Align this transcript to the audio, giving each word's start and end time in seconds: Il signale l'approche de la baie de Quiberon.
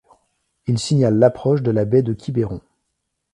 Il 0.65 0.79
signale 0.79 1.19
l'approche 1.19 1.61
de 1.61 1.69
la 1.69 1.85
baie 1.85 2.01
de 2.01 2.13
Quiberon. 2.13 2.59